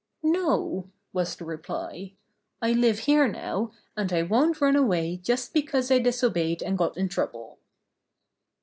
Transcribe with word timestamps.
"No," 0.23 0.89
was 1.13 1.35
the 1.35 1.45
reply. 1.45 2.13
"I 2.59 2.71
live 2.73 2.97
here 3.01 3.27
now, 3.27 3.71
and 3.95 4.11
I 4.11 4.23
won't 4.23 4.59
run 4.59 4.75
away 4.75 5.17
just 5.17 5.53
because 5.53 5.91
I 5.91 5.99
disobeyed 5.99 6.63
and 6.63 6.75
got 6.75 6.97
in 6.97 7.07
trouble." 7.07 7.59